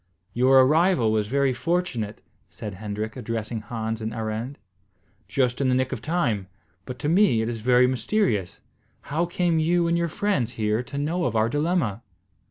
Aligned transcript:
"Your 0.33 0.61
arrival 0.61 1.11
was 1.11 1.27
very 1.27 1.53
fortunate," 1.53 2.23
said 2.49 2.73
Hendrik, 2.73 3.15
addressing 3.15 3.61
Hans 3.61 4.01
and 4.01 4.15
Arend. 4.15 4.57
"Just 5.27 5.61
in 5.61 5.69
the 5.69 5.75
nick 5.75 5.91
of 5.91 6.01
time; 6.01 6.47
but 6.85 6.97
to 6.97 7.07
me 7.07 7.43
it 7.43 7.47
is 7.49 7.59
very 7.61 7.85
mysterious. 7.85 8.61
How 9.13 9.27
came 9.27 9.59
you 9.59 9.87
and 9.87 9.95
your 9.95 10.07
friends 10.07 10.53
here 10.53 10.81
to 10.81 10.97
know 10.97 11.25
of 11.25 11.35
our 11.35 11.49
dilemma?" 11.49 12.01